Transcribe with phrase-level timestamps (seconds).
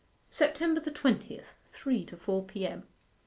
[0.31, 1.53] SEPTEMBER THE TWENTIETH.
[1.67, 2.87] THREE TO FOUR P.M.